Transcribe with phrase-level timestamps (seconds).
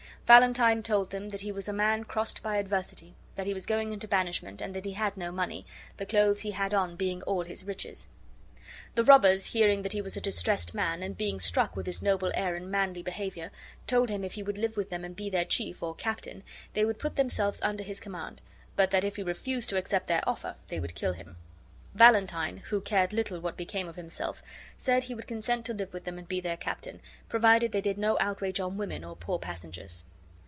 [0.27, 3.91] Valentine told them that he was a man crossed by adversity, that be was going
[3.91, 5.65] into banishment, and that he had no money,
[5.97, 8.07] the clothes he had on being all his riches.
[8.95, 12.31] The robbers, hearing that he was a distressed man, and being struck with his noble
[12.33, 13.51] air and manly behavior,
[13.87, 16.43] told him if he would live with them and be their chief, or captain,
[16.75, 18.39] they would put themselves under his command;
[18.77, 21.35] but that if he refused to accept their offer they would kill him.
[21.93, 24.41] Valentine, who cared little what became of himself,
[24.77, 27.97] said he would consent to live with them and be their captain, provided they did
[27.97, 30.05] no outrage on women or poor passengers.